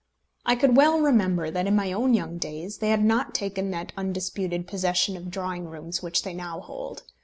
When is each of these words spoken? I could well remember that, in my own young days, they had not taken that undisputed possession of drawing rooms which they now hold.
I 0.47 0.55
could 0.55 0.75
well 0.75 0.99
remember 0.99 1.51
that, 1.51 1.67
in 1.67 1.75
my 1.75 1.93
own 1.93 2.15
young 2.15 2.39
days, 2.39 2.79
they 2.79 2.89
had 2.89 3.03
not 3.05 3.35
taken 3.35 3.69
that 3.69 3.93
undisputed 3.95 4.65
possession 4.67 5.15
of 5.15 5.29
drawing 5.29 5.65
rooms 5.65 6.01
which 6.01 6.23
they 6.23 6.33
now 6.33 6.59
hold. 6.59 7.03